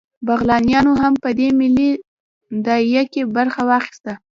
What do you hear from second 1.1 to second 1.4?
په